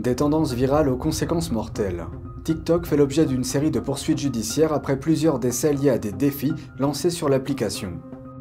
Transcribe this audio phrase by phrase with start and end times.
[0.00, 2.06] Des tendances virales aux conséquences mortelles.
[2.44, 6.54] TikTok fait l'objet d'une série de poursuites judiciaires après plusieurs décès liés à des défis
[6.78, 8.00] lancés sur l'application.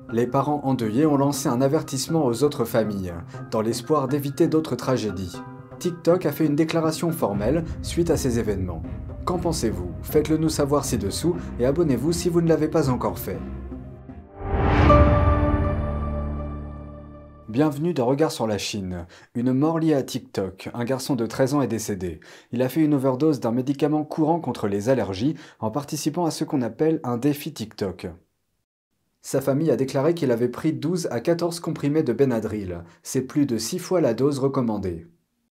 [0.10, 3.14] Les parents endeuillés ont lancé un avertissement aux autres familles,
[3.52, 5.36] dans l'espoir d'éviter d'autres tragédies.
[5.80, 8.82] TikTok a fait une déclaration formelle suite à ces événements.
[9.26, 9.91] Qu'en pensez-vous?
[10.02, 13.38] Faites-le nous savoir ci-dessous et abonnez-vous si vous ne l'avez pas encore fait.
[17.50, 19.07] Bienvenue dans Regard sur la Chine.
[19.34, 20.70] Une mort liée à TikTok.
[20.75, 22.20] Un garçon de 13 ans est décédé.
[22.52, 26.43] Il a fait une overdose d'un médicament courant contre les allergies en participant à ce
[26.43, 28.05] qu'on appelle un défi TikTok.
[29.24, 32.83] Sa famille a déclaré qu'il avait pris 12 à 14 comprimés de Benadryl.
[33.02, 35.08] C'est plus de 6 fois la dose recommandée.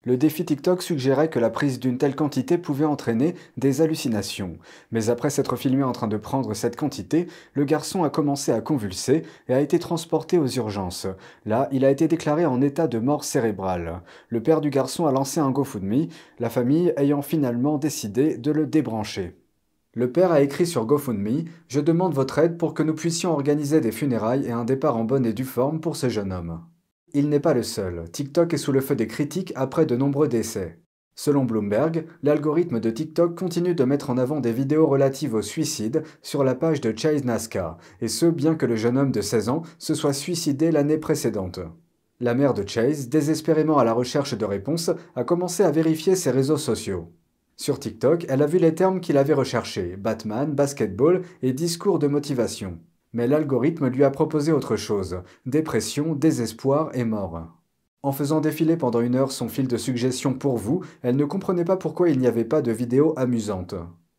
[0.06, 4.56] Le défi TikTok suggérait que la prise d'une telle quantité pouvait entraîner des hallucinations.
[4.92, 8.60] Mais après s'être filmé en train de prendre cette quantité, le garçon a commencé à
[8.60, 11.08] convulser et a été transporté aux urgences.
[11.44, 14.00] Là, il a été déclaré en état de mort cérébrale.
[14.28, 16.06] Le père du garçon a lancé un GoFundMe,
[16.38, 19.36] la famille ayant finalement décidé de le débrancher.
[19.94, 23.80] Le père a écrit sur GoFundMe Je demande votre aide pour que nous puissions organiser
[23.80, 26.60] des funérailles et un départ en bonne et due forme pour ce jeune homme.
[27.18, 28.04] Il n'est pas le seul.
[28.12, 30.80] TikTok est sous le feu des critiques après de nombreux décès.
[31.14, 36.02] Selon Bloomberg, l'algorithme de TikTok continue de mettre en avant des vidéos relatives au suicide
[36.20, 39.48] sur la page de Chase Nazca, et ce bien que le jeune homme de 16
[39.48, 41.60] ans se soit suicidé l'année précédente.
[42.20, 46.30] La mère de Chase, désespérément à la recherche de réponses, a commencé à vérifier ses
[46.30, 47.14] réseaux sociaux.
[47.56, 52.08] Sur TikTok, elle a vu les termes qu'il avait recherchés Batman, basketball et discours de
[52.08, 52.78] motivation.
[53.12, 57.46] Mais l'algorithme lui a proposé autre chose dépression, désespoir et mort.
[58.02, 61.64] En faisant défiler pendant une heure son fil de suggestions pour vous, elle ne comprenait
[61.64, 63.74] pas pourquoi il n'y avait pas de vidéos amusantes.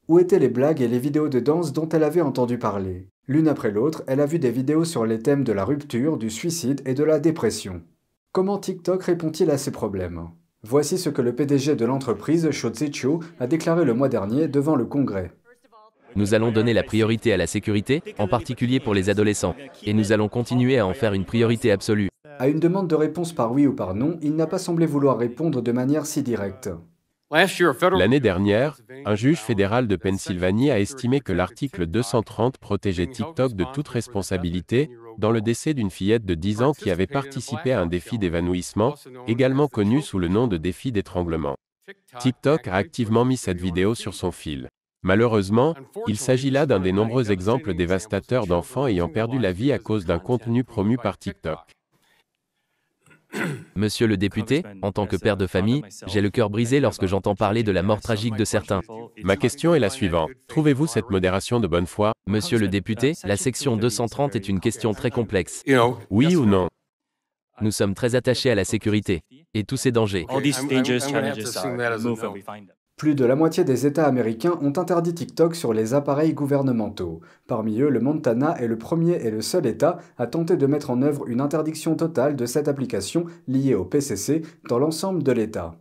[0.07, 3.07] Où étaient les blagues et les vidéos de danse dont elle avait entendu parler?
[3.27, 6.29] L'une après l'autre, elle a vu des vidéos sur les thèmes de la rupture, du
[6.29, 7.81] suicide et de la dépression.
[8.31, 10.29] Comment TikTok répond-il à ces problèmes?
[10.63, 14.75] Voici ce que le PDG de l'entreprise, Shou Chiu, a déclaré le mois dernier devant
[14.75, 15.31] le Congrès.
[16.15, 20.11] Nous allons donner la priorité à la sécurité, en particulier pour les adolescents, et nous
[20.11, 22.09] allons continuer à en faire une priorité absolue.
[22.39, 25.17] À une demande de réponse par oui ou par non, il n'a pas semblé vouloir
[25.17, 26.69] répondre de manière si directe.
[27.29, 33.65] L'année dernière, un juge fédéral de Pennsylvanie a estimé que l'article 230 protégeait TikTok de
[33.73, 37.85] toute responsabilité dans le décès d'une fillette de 10 ans qui avait participé à un
[37.85, 38.95] défi d'évanouissement,
[39.27, 41.55] également connu sous le nom de défi d'étranglement.
[42.19, 44.69] TikTok a activement mis cette vidéo sur son fil.
[45.03, 45.75] Malheureusement,
[46.07, 50.05] il s'agit là d'un des nombreux exemples dévastateurs d'enfants ayant perdu la vie à cause
[50.05, 51.59] d'un contenu promu par TikTok.
[53.75, 57.35] Monsieur le député, en tant que père de famille, j'ai le cœur brisé lorsque j'entends
[57.35, 58.81] parler de la mort tragique de certains.
[59.23, 60.29] Ma question est la suivante.
[60.47, 62.13] Trouvez-vous cette modération de bonne foi?
[62.27, 65.63] Monsieur le député, la section 230 est une question très complexe.
[66.09, 66.67] Oui ou non?
[67.61, 69.21] Nous sommes très attachés à la sécurité
[69.53, 70.27] et tous ces dangers.
[72.97, 77.21] Plus de la moitié des États américains ont interdit TikTok sur les appareils gouvernementaux.
[77.45, 80.89] Parmi eux, le Montana est le premier et le seul État à tenter de mettre
[80.89, 85.77] en œuvre une interdiction totale de cette application liée au PCC dans l'ensemble de l'État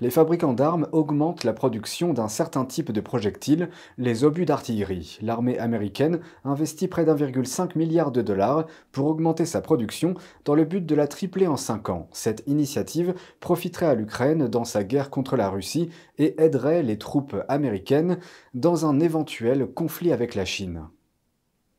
[0.00, 5.18] les fabricants d'armes augmentent la production d'un certain type de projectiles, les obus d'artillerie.
[5.22, 10.14] L'armée américaine investit près d'1,5 milliard de dollars pour augmenter sa production
[10.44, 12.08] dans le but de la tripler en 5 ans.
[12.12, 17.36] Cette initiative profiterait à l'Ukraine dans sa guerre contre la Russie et aiderait les troupes
[17.48, 18.18] américaines
[18.54, 20.88] dans un éventuel conflit avec la Chine.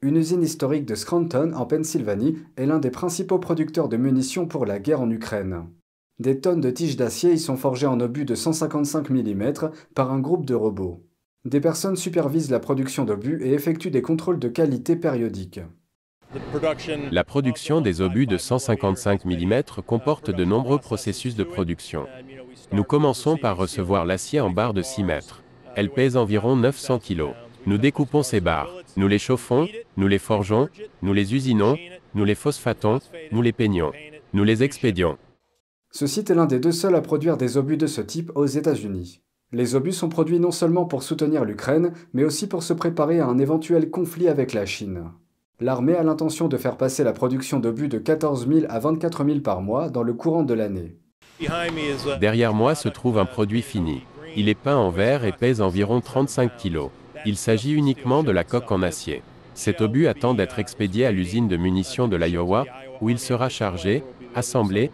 [0.01, 4.65] Une usine historique de Scranton, en Pennsylvanie, est l'un des principaux producteurs de munitions pour
[4.65, 5.65] la guerre en Ukraine.
[6.19, 9.53] Des tonnes de tiges d'acier y sont forgées en obus de 155 mm
[9.93, 11.03] par un groupe de robots.
[11.45, 15.59] Des personnes supervisent la production d'obus et effectuent des contrôles de qualité périodiques.
[17.11, 22.07] La production des obus de 155 mm comporte de nombreux processus de production.
[22.71, 25.43] Nous commençons par recevoir l'acier en barres de 6 mètres.
[25.75, 27.27] Elle pèse environ 900 kg.
[27.67, 29.67] Nous découpons ces barres, nous les chauffons,
[29.97, 30.67] nous les forgeons,
[31.03, 31.77] nous les usinons,
[32.15, 33.01] nous les phosphatons,
[33.31, 33.91] nous les peignons,
[34.33, 35.17] nous les expédions.
[35.91, 38.45] Ce site est l'un des deux seuls à produire des obus de ce type aux
[38.45, 39.21] États-Unis.
[39.53, 43.27] Les obus sont produits non seulement pour soutenir l'Ukraine, mais aussi pour se préparer à
[43.27, 45.05] un éventuel conflit avec la Chine.
[45.59, 49.39] L'armée a l'intention de faire passer la production d'obus de 14 000 à 24 000
[49.39, 50.97] par mois dans le courant de l'année.
[52.19, 54.01] Derrière moi se trouve un produit fini.
[54.35, 56.89] Il est peint en verre et pèse environ 35 kg.
[57.25, 59.23] Il s'agit uniquement de la coque en acier.
[59.55, 62.65] Cet obus attend d'être expédié à l'usine de munitions de l'Iowa,
[63.01, 64.03] où il sera chargé,
[64.35, 64.91] assemblé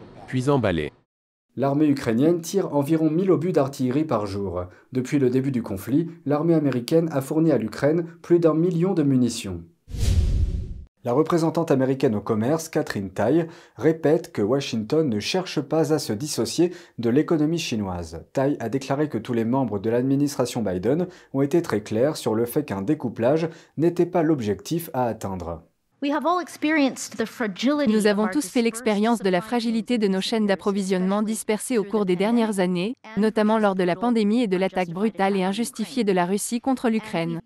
[1.56, 4.66] L'armée ukrainienne tire environ 1000 obus d'artillerie par jour.
[4.92, 9.04] Depuis le début du conflit, l'armée américaine a fourni à l'Ukraine plus d'un million de
[9.04, 9.64] munitions.
[11.04, 16.14] La représentante américaine au commerce, Catherine Tai, répète que Washington ne cherche pas à se
[16.14, 18.26] dissocier de l'économie chinoise.
[18.32, 22.34] Tai a déclaré que tous les membres de l'administration Biden ont été très clairs sur
[22.34, 25.62] le fait qu'un découplage n'était pas l'objectif à atteindre.
[27.88, 32.06] Nous avons tous fait l'expérience de la fragilité de nos chaînes d'approvisionnement dispersées au cours
[32.06, 36.12] des dernières années, notamment lors de la pandémie et de l'attaque brutale et injustifiée de
[36.12, 37.40] la Russie contre l'Ukraine.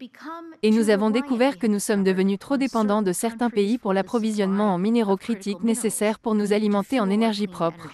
[0.63, 4.74] Et nous avons découvert que nous sommes devenus trop dépendants de certains pays pour l'approvisionnement
[4.74, 7.92] en minéraux critiques nécessaires pour nous alimenter en énergie propre.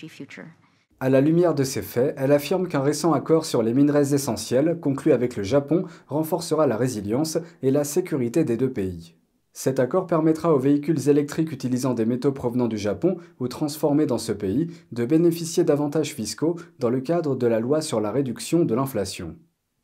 [1.02, 4.78] À la lumière de ces faits, elle affirme qu'un récent accord sur les minerais essentiels,
[4.80, 9.16] conclu avec le Japon, renforcera la résilience et la sécurité des deux pays.
[9.56, 14.18] Cet accord permettra aux véhicules électriques utilisant des métaux provenant du Japon ou transformés dans
[14.18, 18.66] ce pays de bénéficier d'avantages fiscaux dans le cadre de la loi sur la réduction
[18.66, 19.36] de l'inflation.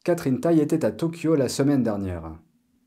[0.03, 2.31] Catherine Tai était à Tokyo la semaine dernière.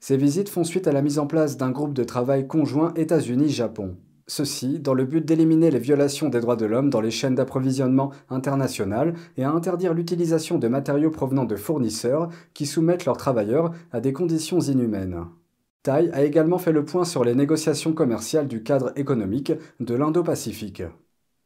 [0.00, 3.96] Ces visites font suite à la mise en place d'un groupe de travail conjoint États-Unis-Japon.
[4.26, 8.10] Ceci dans le but d'éliminer les violations des droits de l'homme dans les chaînes d'approvisionnement
[8.28, 14.00] internationales et à interdire l'utilisation de matériaux provenant de fournisseurs qui soumettent leurs travailleurs à
[14.00, 15.26] des conditions inhumaines.
[15.82, 20.84] Tai a également fait le point sur les négociations commerciales du cadre économique de l'Indo-Pacifique.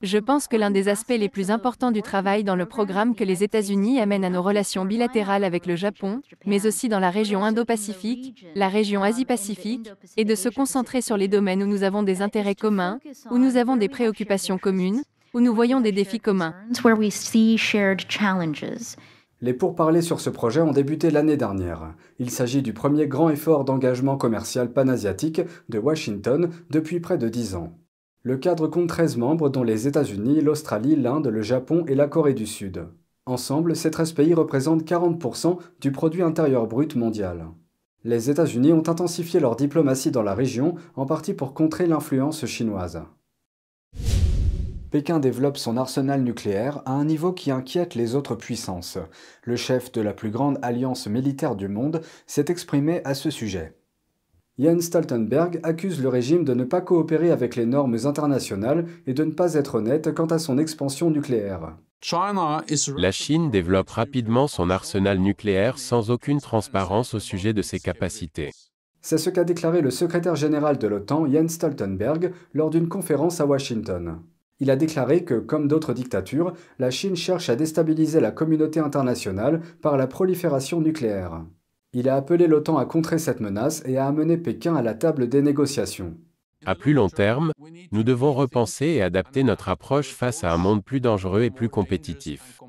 [0.02, 3.24] Je pense que l'un des aspects les plus importants du travail dans le programme que
[3.24, 7.42] les États-Unis amènent à nos relations bilatérales avec le Japon, mais aussi dans la région
[7.44, 12.20] Indo-Pacifique, la région Asie-Pacifique, est de se concentrer sur les domaines où nous avons des
[12.20, 12.98] intérêts communs,
[13.30, 16.54] où nous avons des préoccupations communes, où nous voyons des défis communs.
[19.42, 21.94] Les pourparlers sur ce projet ont débuté l'année dernière.
[22.18, 27.54] Il s'agit du premier grand effort d'engagement commercial panasiatique de Washington depuis près de dix
[27.54, 27.76] ans.
[28.22, 32.32] Le cadre compte 13 membres dont les États-Unis, l'Australie, l'Inde, le Japon et la Corée
[32.34, 32.88] du Sud.
[33.26, 37.48] Ensemble, ces 13 pays représentent 40% du produit intérieur brut mondial.
[38.04, 43.02] Les États-Unis ont intensifié leur diplomatie dans la région, en partie pour contrer l'influence chinoise.
[44.90, 48.98] Pékin développe son arsenal nucléaire à un niveau qui inquiète les autres puissances.
[49.42, 53.76] Le chef de la plus grande alliance militaire du monde s'est exprimé à ce sujet.
[54.58, 59.24] Jens Stoltenberg accuse le régime de ne pas coopérer avec les normes internationales et de
[59.24, 61.76] ne pas être honnête quant à son expansion nucléaire.
[62.96, 68.52] La Chine développe rapidement son arsenal nucléaire sans aucune transparence au sujet de ses capacités.
[69.02, 73.46] C'est ce qu'a déclaré le secrétaire général de l'OTAN, Jens Stoltenberg, lors d'une conférence à
[73.46, 74.20] Washington.
[74.58, 79.60] Il a déclaré que, comme d'autres dictatures, la Chine cherche à déstabiliser la communauté internationale
[79.82, 81.44] par la prolifération nucléaire.
[81.92, 85.28] Il a appelé l'OTAN à contrer cette menace et à amener Pékin à la table
[85.28, 86.16] des négociations.
[86.64, 87.52] À plus long terme,
[87.92, 91.68] nous devons repenser et adapter notre approche face à un monde plus dangereux et plus
[91.68, 92.60] compétitif.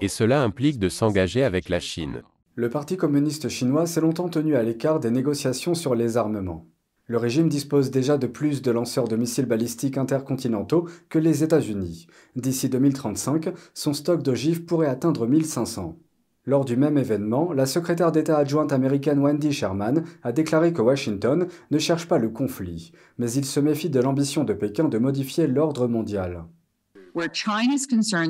[0.00, 2.22] Et cela implique de s'engager avec la Chine.
[2.56, 6.66] Le Parti communiste chinois s'est longtemps tenu à l'écart des négociations sur les armements.
[7.10, 12.06] Le régime dispose déjà de plus de lanceurs de missiles balistiques intercontinentaux que les États-Unis.
[12.36, 15.98] D'ici 2035, son stock d'ogives pourrait atteindre 1500.
[16.44, 21.46] Lors du même événement, la secrétaire d'État adjointe américaine Wendy Sherman a déclaré que Washington
[21.70, 25.46] ne cherche pas le conflit, mais il se méfie de l'ambition de Pékin de modifier
[25.46, 26.44] l'ordre mondial.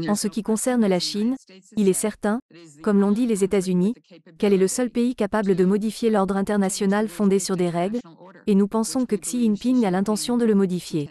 [0.09, 1.37] En ce qui concerne la Chine,
[1.77, 2.41] il est certain,
[2.83, 3.95] comme l'ont dit les États-Unis,
[4.39, 8.01] qu'elle est le seul pays capable de modifier l'ordre international fondé sur des règles,
[8.49, 11.11] et nous pensons que Xi Jinping a l'intention de le modifier.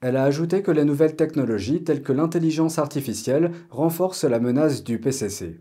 [0.00, 4.98] Elle a ajouté que les nouvelles technologies telles que l'intelligence artificielle renforcent la menace du
[4.98, 5.60] PCC.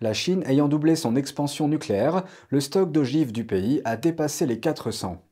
[0.00, 4.58] La Chine ayant doublé son expansion nucléaire, le stock d'ogives du pays a dépassé les
[4.58, 5.22] 400.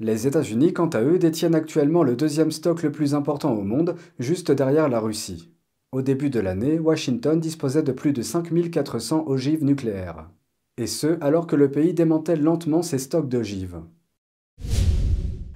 [0.00, 3.94] Les États-Unis, quant à eux, détiennent actuellement le deuxième stock le plus important au monde,
[4.18, 5.52] juste derrière la Russie.
[5.92, 10.28] Au début de l'année, Washington disposait de plus de 5400 ogives nucléaires.
[10.78, 13.80] Et ce, alors que le pays démantèle lentement ses stocks d'ogives.